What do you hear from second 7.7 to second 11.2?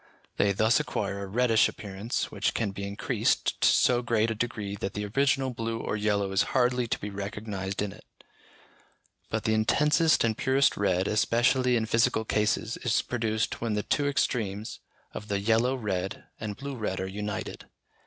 in it: but the intensest and purest red,